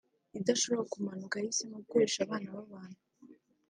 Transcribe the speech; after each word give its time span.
idashobora 0.39 0.89
kumanuka 0.93 1.35
yahisemo 1.37 1.75
gukoresha 1.83 2.19
abana 2.21 2.47
b’abantu 2.55 2.99